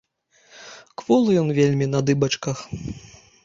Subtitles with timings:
[1.03, 2.57] Кволы ён вельмі на дыбачках.